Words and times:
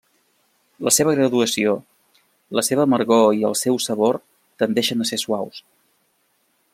La 0.87 0.93
seva 0.95 1.11
graduació, 1.19 1.73
la 2.59 2.65
seva 2.69 2.85
amargor 2.89 3.23
i 3.41 3.45
el 3.51 3.55
seu 3.63 3.79
sabor 3.89 4.21
tendeixen 4.65 5.05
a 5.07 5.11
ser 5.11 5.25
suaus. 5.27 5.65